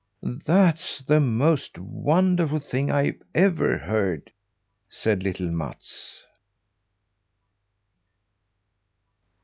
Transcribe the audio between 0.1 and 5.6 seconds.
That's the most wonderful thing I've ever heard!" said little